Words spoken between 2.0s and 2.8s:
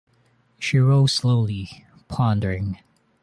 pondering.